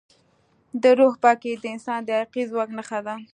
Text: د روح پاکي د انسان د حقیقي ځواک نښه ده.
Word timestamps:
د 0.81 0.83
روح 0.99 1.13
پاکي 1.23 1.53
د 1.57 1.63
انسان 1.75 1.99
د 2.03 2.09
حقیقي 2.19 2.43
ځواک 2.51 2.69
نښه 2.77 2.99
ده. 3.05 3.15